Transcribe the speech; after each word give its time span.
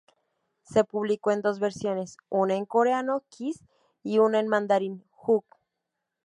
Se 0.63 0.83
publicó 0.83 1.29
en 1.29 1.43
dos 1.43 1.59
versiones, 1.59 2.17
una 2.29 2.55
en 2.55 2.65
coreano, 2.65 3.21
"Kiss", 3.29 3.63
y 4.01 4.17
una 4.17 4.39
en 4.39 4.47
mandarín, 4.47 5.03
"Hug". 5.15 5.45